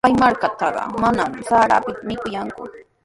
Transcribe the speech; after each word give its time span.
Kay 0.03 0.13
markatrawqa 0.21 0.99
manami 1.03 1.39
sara 1.49 1.73
apita 1.79 2.01
mikuyanku. 2.09 2.63